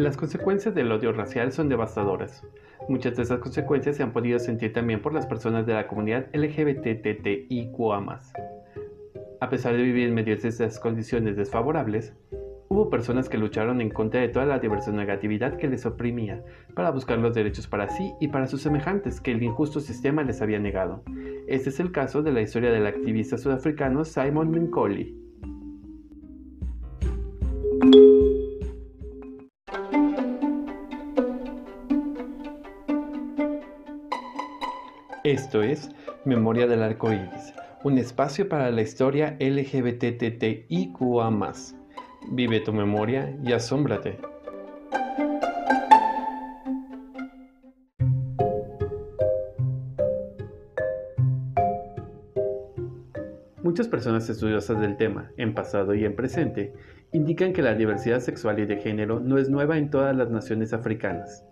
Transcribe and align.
Las 0.00 0.16
consecuencias 0.16 0.74
del 0.74 0.90
odio 0.92 1.12
racial 1.12 1.52
son 1.52 1.68
devastadoras. 1.68 2.42
Muchas 2.88 3.18
de 3.18 3.22
esas 3.22 3.38
consecuencias 3.38 3.96
se 3.96 4.02
han 4.02 4.14
podido 4.14 4.38
sentir 4.38 4.72
también 4.72 5.02
por 5.02 5.12
las 5.12 5.26
personas 5.26 5.66
de 5.66 5.74
la 5.74 5.88
comunidad 5.88 6.28
LGBTTIQA. 6.32 8.20
A 9.42 9.48
pesar 9.50 9.76
de 9.76 9.82
vivir 9.82 10.08
en 10.08 10.14
medio 10.14 10.34
de 10.38 10.48
estas 10.48 10.80
condiciones 10.80 11.36
desfavorables, 11.36 12.14
hubo 12.68 12.88
personas 12.88 13.28
que 13.28 13.36
lucharon 13.36 13.82
en 13.82 13.90
contra 13.90 14.22
de 14.22 14.28
toda 14.28 14.46
la 14.46 14.58
diversa 14.58 14.90
negatividad 14.90 15.58
que 15.58 15.68
les 15.68 15.84
oprimía, 15.84 16.42
para 16.74 16.92
buscar 16.92 17.18
los 17.18 17.34
derechos 17.34 17.66
para 17.66 17.90
sí 17.90 18.14
y 18.22 18.28
para 18.28 18.46
sus 18.46 18.62
semejantes 18.62 19.20
que 19.20 19.32
el 19.32 19.42
injusto 19.42 19.80
sistema 19.80 20.22
les 20.22 20.40
había 20.40 20.58
negado. 20.58 21.02
Este 21.46 21.68
es 21.68 21.78
el 21.78 21.92
caso 21.92 22.22
de 22.22 22.32
la 22.32 22.40
historia 22.40 22.70
del 22.70 22.86
activista 22.86 23.36
sudafricano 23.36 24.06
Simon 24.06 24.50
Minkoli. 24.50 25.29
Esto 35.24 35.62
es 35.62 35.90
Memoria 36.24 36.66
del 36.66 36.82
Arco 36.82 37.12
Iris, 37.12 37.52
un 37.84 37.98
espacio 37.98 38.48
para 38.48 38.70
la 38.70 38.80
historia 38.80 39.36
LGBTTIQA. 39.38 41.30
Vive 42.32 42.60
tu 42.60 42.72
memoria 42.72 43.36
y 43.44 43.52
asómbrate. 43.52 44.18
Muchas 53.62 53.88
personas 53.88 54.26
estudiosas 54.30 54.80
del 54.80 54.96
tema, 54.96 55.32
en 55.36 55.52
pasado 55.52 55.94
y 55.94 56.06
en 56.06 56.16
presente, 56.16 56.72
indican 57.12 57.52
que 57.52 57.60
la 57.60 57.74
diversidad 57.74 58.20
sexual 58.20 58.58
y 58.58 58.64
de 58.64 58.78
género 58.78 59.20
no 59.20 59.36
es 59.36 59.50
nueva 59.50 59.76
en 59.76 59.90
todas 59.90 60.16
las 60.16 60.30
naciones 60.30 60.72
africanas. 60.72 61.44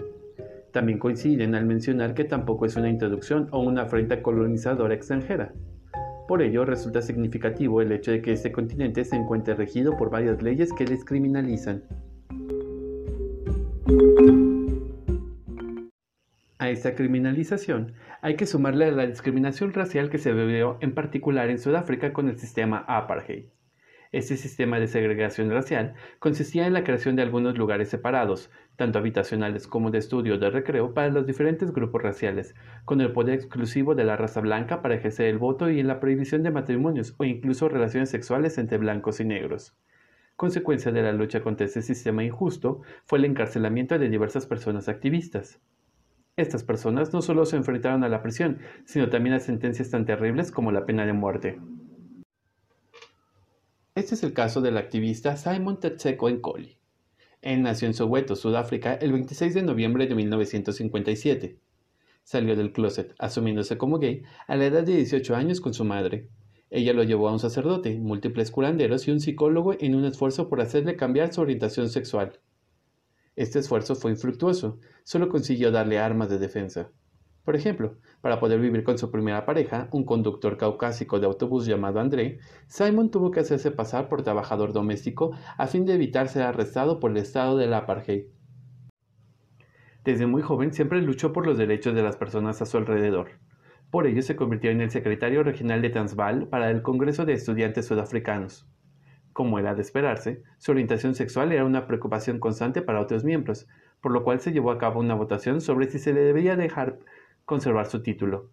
También 0.72 0.98
coinciden 0.98 1.54
al 1.54 1.64
mencionar 1.64 2.14
que 2.14 2.24
tampoco 2.24 2.66
es 2.66 2.76
una 2.76 2.90
introducción 2.90 3.48
o 3.50 3.60
una 3.60 3.82
afrenta 3.82 4.22
colonizadora 4.22 4.94
extranjera. 4.94 5.52
Por 6.28 6.42
ello, 6.42 6.66
resulta 6.66 7.00
significativo 7.00 7.80
el 7.80 7.90
hecho 7.90 8.10
de 8.10 8.20
que 8.20 8.32
este 8.32 8.52
continente 8.52 9.04
se 9.04 9.16
encuentre 9.16 9.54
regido 9.54 9.96
por 9.96 10.10
varias 10.10 10.42
leyes 10.42 10.72
que 10.74 10.84
les 10.84 11.04
criminalizan. 11.04 11.84
A 16.58 16.68
esta 16.68 16.94
criminalización 16.94 17.94
hay 18.20 18.36
que 18.36 18.44
sumarle 18.44 18.92
la 18.92 19.06
discriminación 19.06 19.72
racial 19.72 20.10
que 20.10 20.18
se 20.18 20.34
vivió 20.34 20.76
en 20.80 20.92
particular 20.92 21.48
en 21.48 21.58
Sudáfrica 21.58 22.12
con 22.12 22.28
el 22.28 22.38
sistema 22.38 22.84
apartheid. 22.86 23.46
Este 24.10 24.38
sistema 24.38 24.80
de 24.80 24.88
segregación 24.88 25.50
racial 25.50 25.92
consistía 26.18 26.66
en 26.66 26.72
la 26.72 26.82
creación 26.82 27.14
de 27.14 27.20
algunos 27.20 27.58
lugares 27.58 27.90
separados, 27.90 28.50
tanto 28.76 28.98
habitacionales 28.98 29.66
como 29.66 29.90
de 29.90 29.98
estudio 29.98 30.36
o 30.36 30.38
de 30.38 30.48
recreo, 30.48 30.94
para 30.94 31.10
los 31.10 31.26
diferentes 31.26 31.72
grupos 31.72 32.02
raciales, 32.02 32.54
con 32.86 33.02
el 33.02 33.12
poder 33.12 33.34
exclusivo 33.34 33.94
de 33.94 34.04
la 34.04 34.16
raza 34.16 34.40
blanca 34.40 34.80
para 34.80 34.94
ejercer 34.94 35.26
el 35.26 35.36
voto 35.36 35.68
y 35.68 35.78
en 35.78 35.88
la 35.88 36.00
prohibición 36.00 36.42
de 36.42 36.50
matrimonios 36.50 37.14
o 37.18 37.24
incluso 37.24 37.68
relaciones 37.68 38.08
sexuales 38.08 38.56
entre 38.56 38.78
blancos 38.78 39.20
y 39.20 39.26
negros. 39.26 39.76
Consecuencia 40.36 40.90
de 40.90 41.02
la 41.02 41.12
lucha 41.12 41.42
contra 41.42 41.66
este 41.66 41.82
sistema 41.82 42.24
injusto 42.24 42.80
fue 43.04 43.18
el 43.18 43.26
encarcelamiento 43.26 43.98
de 43.98 44.08
diversas 44.08 44.46
personas 44.46 44.88
activistas. 44.88 45.60
Estas 46.36 46.62
personas 46.62 47.12
no 47.12 47.20
solo 47.20 47.44
se 47.44 47.56
enfrentaron 47.56 48.04
a 48.04 48.08
la 48.08 48.22
prisión, 48.22 48.60
sino 48.86 49.10
también 49.10 49.34
a 49.34 49.40
sentencias 49.40 49.90
tan 49.90 50.06
terribles 50.06 50.50
como 50.50 50.72
la 50.72 50.86
pena 50.86 51.04
de 51.04 51.12
muerte. 51.12 51.58
Este 53.98 54.14
es 54.14 54.22
el 54.22 54.32
caso 54.32 54.60
del 54.60 54.76
activista 54.76 55.36
Simon 55.36 55.80
Tetseko 55.80 56.30
Nkoli. 56.30 56.78
Él 57.42 57.62
nació 57.62 57.88
en 57.88 57.94
Soweto, 57.94 58.36
Sudáfrica, 58.36 58.94
el 58.94 59.10
26 59.10 59.54
de 59.54 59.62
noviembre 59.62 60.06
de 60.06 60.14
1957. 60.14 61.58
Salió 62.22 62.54
del 62.54 62.70
closet, 62.70 63.16
asumiéndose 63.18 63.76
como 63.76 63.98
gay, 63.98 64.22
a 64.46 64.54
la 64.54 64.66
edad 64.66 64.84
de 64.84 64.94
18 64.94 65.34
años 65.34 65.60
con 65.60 65.74
su 65.74 65.84
madre. 65.84 66.28
Ella 66.70 66.92
lo 66.92 67.02
llevó 67.02 67.28
a 67.28 67.32
un 67.32 67.40
sacerdote, 67.40 67.98
múltiples 67.98 68.52
curanderos 68.52 69.08
y 69.08 69.10
un 69.10 69.18
psicólogo 69.18 69.74
en 69.80 69.96
un 69.96 70.04
esfuerzo 70.04 70.48
por 70.48 70.60
hacerle 70.60 70.94
cambiar 70.94 71.34
su 71.34 71.40
orientación 71.40 71.88
sexual. 71.88 72.38
Este 73.34 73.58
esfuerzo 73.58 73.96
fue 73.96 74.12
infructuoso, 74.12 74.78
solo 75.02 75.28
consiguió 75.28 75.72
darle 75.72 75.98
armas 75.98 76.30
de 76.30 76.38
defensa. 76.38 76.92
Por 77.48 77.56
ejemplo, 77.56 77.96
para 78.20 78.40
poder 78.40 78.60
vivir 78.60 78.84
con 78.84 78.98
su 78.98 79.10
primera 79.10 79.46
pareja, 79.46 79.88
un 79.92 80.04
conductor 80.04 80.58
caucásico 80.58 81.18
de 81.18 81.24
autobús 81.24 81.64
llamado 81.64 81.98
André, 81.98 82.40
Simon 82.66 83.10
tuvo 83.10 83.30
que 83.30 83.40
hacerse 83.40 83.70
pasar 83.70 84.10
por 84.10 84.22
trabajador 84.22 84.74
doméstico 84.74 85.30
a 85.56 85.66
fin 85.66 85.86
de 85.86 85.94
evitar 85.94 86.28
ser 86.28 86.42
arrestado 86.42 87.00
por 87.00 87.10
el 87.10 87.16
estado 87.16 87.56
del 87.56 87.72
apartheid. 87.72 88.26
Desde 90.04 90.26
muy 90.26 90.42
joven 90.42 90.74
siempre 90.74 91.00
luchó 91.00 91.32
por 91.32 91.46
los 91.46 91.56
derechos 91.56 91.94
de 91.94 92.02
las 92.02 92.16
personas 92.16 92.60
a 92.60 92.66
su 92.66 92.76
alrededor. 92.76 93.30
Por 93.90 94.06
ello 94.06 94.20
se 94.20 94.36
convirtió 94.36 94.70
en 94.70 94.82
el 94.82 94.90
secretario 94.90 95.42
regional 95.42 95.80
de 95.80 95.88
Transvaal 95.88 96.48
para 96.48 96.70
el 96.70 96.82
Congreso 96.82 97.24
de 97.24 97.32
Estudiantes 97.32 97.86
Sudafricanos. 97.86 98.68
Como 99.32 99.58
era 99.58 99.74
de 99.74 99.80
esperarse, 99.80 100.42
su 100.58 100.72
orientación 100.72 101.14
sexual 101.14 101.52
era 101.52 101.64
una 101.64 101.86
preocupación 101.86 102.40
constante 102.40 102.82
para 102.82 103.00
otros 103.00 103.24
miembros, 103.24 103.66
por 104.02 104.12
lo 104.12 104.22
cual 104.22 104.40
se 104.40 104.52
llevó 104.52 104.70
a 104.70 104.78
cabo 104.78 105.00
una 105.00 105.14
votación 105.14 105.62
sobre 105.62 105.88
si 105.88 105.98
se 105.98 106.12
le 106.12 106.20
debía 106.20 106.54
dejar 106.54 106.98
conservar 107.48 107.86
su 107.86 108.02
título. 108.02 108.50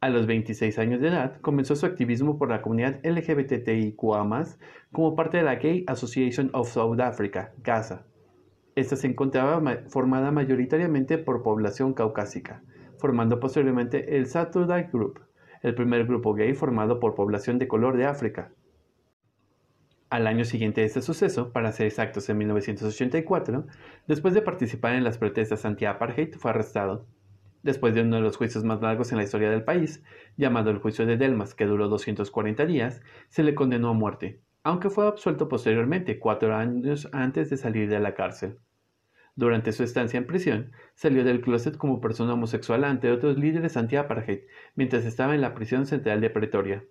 A 0.00 0.08
los 0.08 0.26
26 0.26 0.78
años 0.78 1.00
de 1.00 1.08
edad, 1.08 1.40
comenzó 1.40 1.74
su 1.74 1.86
activismo 1.86 2.38
por 2.38 2.50
la 2.50 2.62
comunidad 2.62 3.00
LGBTIQA, 3.02 4.44
como 4.92 5.16
parte 5.16 5.38
de 5.38 5.42
la 5.42 5.56
Gay 5.56 5.82
Association 5.88 6.48
of 6.52 6.70
South 6.70 7.00
Africa, 7.00 7.52
GASA. 7.64 8.06
Esta 8.76 8.94
se 8.94 9.08
encontraba 9.08 9.60
formada 9.88 10.30
mayoritariamente 10.30 11.18
por 11.18 11.42
población 11.42 11.94
caucásica, 11.94 12.62
formando 12.96 13.40
posteriormente 13.40 14.16
el 14.16 14.26
Saturday 14.26 14.88
Group, 14.92 15.18
el 15.62 15.74
primer 15.74 16.06
grupo 16.06 16.32
gay 16.32 16.54
formado 16.54 17.00
por 17.00 17.16
población 17.16 17.58
de 17.58 17.66
color 17.66 17.96
de 17.96 18.06
África. 18.06 18.52
Al 20.10 20.28
año 20.28 20.44
siguiente 20.44 20.82
de 20.82 20.86
este 20.86 21.02
suceso, 21.02 21.50
para 21.52 21.72
ser 21.72 21.88
exactos 21.88 22.28
en 22.28 22.38
1984, 22.38 23.66
después 24.06 24.32
de 24.32 24.42
participar 24.42 24.94
en 24.94 25.02
las 25.02 25.18
protestas 25.18 25.64
anti-apartheid, 25.64 26.36
fue 26.36 26.52
arrestado 26.52 27.04
después 27.62 27.94
de 27.94 28.02
uno 28.02 28.16
de 28.16 28.22
los 28.22 28.36
juicios 28.36 28.64
más 28.64 28.80
largos 28.80 29.12
en 29.12 29.18
la 29.18 29.24
historia 29.24 29.50
del 29.50 29.64
país, 29.64 30.02
llamado 30.36 30.70
el 30.70 30.78
juicio 30.78 31.06
de 31.06 31.16
Delmas, 31.16 31.54
que 31.54 31.66
duró 31.66 31.88
240 31.88 32.66
días, 32.66 33.02
se 33.28 33.42
le 33.42 33.54
condenó 33.54 33.90
a 33.90 33.94
muerte, 33.94 34.40
aunque 34.62 34.90
fue 34.90 35.06
absuelto 35.06 35.48
posteriormente, 35.48 36.18
cuatro 36.18 36.54
años 36.54 37.08
antes 37.12 37.50
de 37.50 37.56
salir 37.56 37.88
de 37.88 38.00
la 38.00 38.14
cárcel. 38.14 38.58
Durante 39.34 39.72
su 39.72 39.82
estancia 39.82 40.18
en 40.18 40.26
prisión, 40.26 40.72
salió 40.94 41.24
del 41.24 41.40
closet 41.40 41.76
como 41.78 42.00
persona 42.00 42.34
homosexual 42.34 42.84
ante 42.84 43.10
otros 43.10 43.38
líderes 43.38 43.76
anti-apartheid, 43.76 44.40
mientras 44.74 45.06
estaba 45.06 45.34
en 45.34 45.40
la 45.40 45.54
prisión 45.54 45.86
central 45.86 46.20
de 46.20 46.30
Pretoria. 46.30 46.84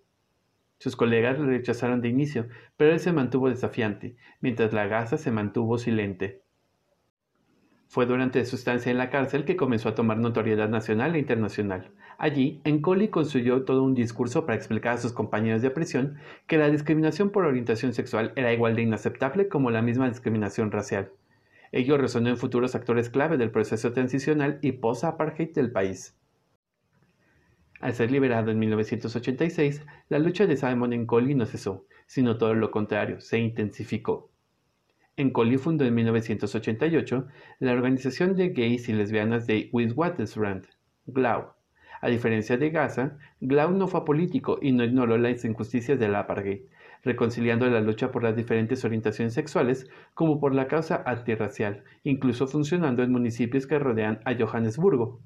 Sus 0.79 0.95
colegas 0.95 1.37
le 1.39 1.45
rechazaron 1.45 2.01
de 2.01 2.09
inicio, 2.09 2.47
pero 2.77 2.93
él 2.93 2.99
se 2.99 3.13
mantuvo 3.13 3.49
desafiante, 3.49 4.15
mientras 4.39 4.73
la 4.73 4.87
gasa 4.87 5.17
se 5.17 5.29
mantuvo 5.29 5.77
silente. 5.77 6.41
Fue 7.91 8.05
durante 8.05 8.45
su 8.45 8.55
estancia 8.55 8.89
en 8.89 8.97
la 8.97 9.09
cárcel 9.09 9.43
que 9.43 9.57
comenzó 9.57 9.89
a 9.89 9.95
tomar 9.95 10.17
notoriedad 10.17 10.69
nacional 10.69 11.13
e 11.13 11.19
internacional. 11.19 11.91
Allí, 12.17 12.61
Encoli 12.63 13.09
construyó 13.09 13.65
todo 13.65 13.83
un 13.83 13.95
discurso 13.95 14.45
para 14.45 14.55
explicar 14.55 14.93
a 14.93 14.97
sus 14.97 15.11
compañeros 15.11 15.61
de 15.61 15.71
prisión 15.71 16.15
que 16.47 16.57
la 16.57 16.69
discriminación 16.69 17.31
por 17.31 17.43
orientación 17.43 17.91
sexual 17.91 18.31
era 18.37 18.53
igual 18.53 18.77
de 18.77 18.83
inaceptable 18.83 19.49
como 19.49 19.71
la 19.71 19.81
misma 19.81 20.07
discriminación 20.07 20.71
racial. 20.71 21.11
Ello 21.73 21.97
resonó 21.97 22.29
en 22.29 22.37
futuros 22.37 22.75
actores 22.75 23.09
clave 23.09 23.35
del 23.35 23.51
proceso 23.51 23.91
transicional 23.91 24.57
y 24.61 24.71
post-apartheid 24.71 25.53
del 25.53 25.73
país. 25.73 26.17
Al 27.81 27.93
ser 27.93 28.09
liberado 28.09 28.51
en 28.51 28.59
1986, 28.59 29.85
la 30.07 30.19
lucha 30.19 30.47
de 30.47 30.55
Simon 30.55 30.93
Encoli 30.93 31.35
no 31.35 31.45
cesó, 31.45 31.85
sino 32.05 32.37
todo 32.37 32.53
lo 32.53 32.71
contrario, 32.71 33.19
se 33.19 33.39
intensificó. 33.39 34.30
Encoli 35.17 35.57
fundó 35.57 35.85
en 35.85 35.93
1988 35.93 37.27
la 37.59 37.73
organización 37.73 38.35
de 38.35 38.49
gays 38.49 38.87
y 38.87 38.93
lesbianas 38.93 39.45
de 39.45 39.69
Witwatersrand, 39.73 40.65
GLAU. 41.05 41.53
A 41.99 42.07
diferencia 42.07 42.57
de 42.57 42.69
Gaza, 42.69 43.17
GLAU 43.41 43.71
no 43.71 43.87
fue 43.87 44.05
político 44.05 44.57
y 44.61 44.71
no 44.71 44.83
ignoró 44.83 45.17
las 45.17 45.43
injusticias 45.43 45.99
del 45.99 46.15
apartheid, 46.15 46.61
reconciliando 47.03 47.67
la 47.67 47.81
lucha 47.81 48.11
por 48.11 48.23
las 48.23 48.35
diferentes 48.35 48.85
orientaciones 48.85 49.33
sexuales 49.33 49.89
como 50.13 50.39
por 50.39 50.55
la 50.55 50.67
causa 50.67 51.03
antirracial, 51.05 51.83
incluso 52.03 52.47
funcionando 52.47 53.03
en 53.03 53.11
municipios 53.11 53.67
que 53.67 53.79
rodean 53.79 54.19
a 54.25 54.33
Johannesburgo. 54.33 55.19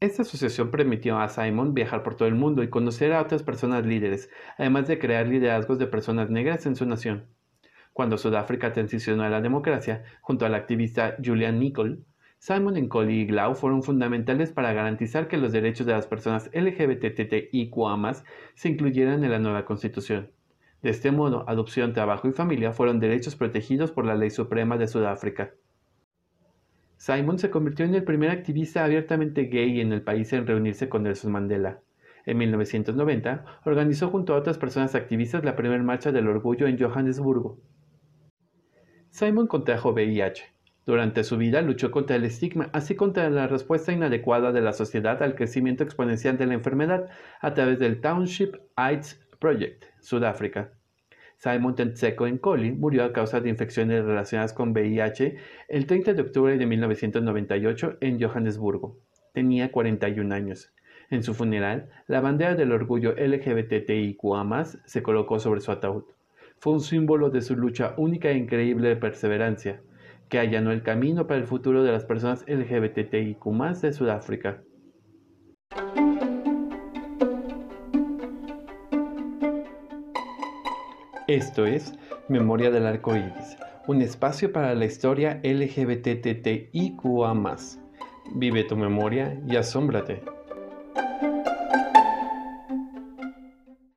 Esta 0.00 0.22
asociación 0.22 0.70
permitió 0.70 1.18
a 1.18 1.28
Simon 1.28 1.74
viajar 1.74 2.02
por 2.02 2.14
todo 2.14 2.28
el 2.28 2.34
mundo 2.34 2.62
y 2.62 2.68
conocer 2.68 3.12
a 3.12 3.22
otras 3.22 3.42
personas 3.42 3.84
líderes, 3.84 4.30
además 4.58 4.86
de 4.86 4.98
crear 4.98 5.26
liderazgos 5.26 5.78
de 5.78 5.86
personas 5.86 6.30
negras 6.30 6.66
en 6.66 6.76
su 6.76 6.86
nación. 6.86 7.26
Cuando 7.94 8.18
Sudáfrica 8.18 8.72
transicionó 8.72 9.22
a 9.22 9.28
la 9.28 9.40
democracia, 9.40 10.02
junto 10.20 10.44
al 10.44 10.56
activista 10.56 11.16
Julian 11.24 11.60
Nicol, 11.60 12.04
Simon 12.38 12.74
Nkoli 12.74 13.20
y 13.20 13.26
Glau 13.26 13.54
fueron 13.54 13.84
fundamentales 13.84 14.50
para 14.50 14.72
garantizar 14.72 15.28
que 15.28 15.38
los 15.38 15.52
derechos 15.52 15.86
de 15.86 15.92
las 15.92 16.08
personas 16.08 16.50
LGBTTIQA 16.52 18.12
se 18.56 18.68
incluyeran 18.68 19.22
en 19.22 19.30
la 19.30 19.38
nueva 19.38 19.64
constitución. 19.64 20.32
De 20.82 20.90
este 20.90 21.12
modo, 21.12 21.48
adopción, 21.48 21.92
trabajo 21.92 22.28
y 22.28 22.32
familia 22.32 22.72
fueron 22.72 22.98
derechos 22.98 23.36
protegidos 23.36 23.92
por 23.92 24.04
la 24.04 24.16
Ley 24.16 24.30
Suprema 24.30 24.76
de 24.76 24.88
Sudáfrica. 24.88 25.54
Simon 26.96 27.38
se 27.38 27.50
convirtió 27.50 27.86
en 27.86 27.94
el 27.94 28.02
primer 28.02 28.30
activista 28.30 28.84
abiertamente 28.84 29.44
gay 29.44 29.80
en 29.80 29.92
el 29.92 30.02
país 30.02 30.32
en 30.32 30.48
reunirse 30.48 30.88
con 30.88 31.04
Nelson 31.04 31.30
Mandela. 31.30 31.78
En 32.26 32.38
1990, 32.38 33.44
organizó 33.64 34.10
junto 34.10 34.34
a 34.34 34.38
otras 34.38 34.58
personas 34.58 34.96
activistas 34.96 35.44
la 35.44 35.54
primera 35.54 35.82
marcha 35.84 36.10
del 36.10 36.26
orgullo 36.26 36.66
en 36.66 36.78
Johannesburgo. 36.78 37.60
Simon 39.14 39.46
contrajo 39.46 39.92
VIH. 39.92 40.42
Durante 40.86 41.22
su 41.22 41.36
vida 41.36 41.62
luchó 41.62 41.92
contra 41.92 42.16
el 42.16 42.24
estigma, 42.24 42.68
así 42.72 42.96
contra 42.96 43.30
la 43.30 43.46
respuesta 43.46 43.92
inadecuada 43.92 44.50
de 44.50 44.60
la 44.60 44.72
sociedad 44.72 45.22
al 45.22 45.36
crecimiento 45.36 45.84
exponencial 45.84 46.36
de 46.36 46.46
la 46.46 46.54
enfermedad 46.54 47.08
a 47.40 47.54
través 47.54 47.78
del 47.78 48.00
Township 48.00 48.56
AIDS 48.74 49.24
Project, 49.38 49.84
Sudáfrica. 50.00 50.72
Simon 51.36 51.76
Tenseko 51.76 52.26
Nkoli 52.26 52.72
murió 52.72 53.04
a 53.04 53.12
causa 53.12 53.40
de 53.40 53.50
infecciones 53.50 54.04
relacionadas 54.04 54.52
con 54.52 54.72
VIH 54.72 55.36
el 55.68 55.86
30 55.86 56.14
de 56.14 56.22
octubre 56.22 56.58
de 56.58 56.66
1998 56.66 57.98
en 58.00 58.20
Johannesburgo. 58.20 58.98
Tenía 59.32 59.70
41 59.70 60.34
años. 60.34 60.72
En 61.08 61.22
su 61.22 61.34
funeral, 61.34 61.88
la 62.08 62.20
bandera 62.20 62.56
del 62.56 62.72
orgullo 62.72 63.14
LGBTIQA 63.16 64.64
se 64.86 65.04
colocó 65.04 65.38
sobre 65.38 65.60
su 65.60 65.70
ataúd. 65.70 66.04
Fue 66.64 66.72
un 66.72 66.80
símbolo 66.80 67.28
de 67.28 67.42
su 67.42 67.54
lucha 67.56 67.92
única 67.98 68.30
e 68.30 68.38
increíble 68.38 68.88
de 68.88 68.96
perseverancia 68.96 69.82
que 70.30 70.38
allanó 70.38 70.72
el 70.72 70.82
camino 70.82 71.26
para 71.26 71.38
el 71.38 71.46
futuro 71.46 71.82
de 71.82 71.92
las 71.92 72.06
personas 72.06 72.42
LGBTIQ 72.48 73.44
de 73.82 73.92
Sudáfrica. 73.92 74.62
Esto 81.28 81.66
es 81.66 81.92
Memoria 82.30 82.70
del 82.70 82.86
Arco 82.86 83.14
Iris, 83.14 83.58
un 83.86 84.00
espacio 84.00 84.50
para 84.50 84.74
la 84.74 84.86
historia 84.86 85.42
LGBTTIQA. 85.44 87.34
Vive 88.36 88.64
tu 88.64 88.74
memoria 88.78 89.38
y 89.46 89.56
asómbrate. 89.56 90.22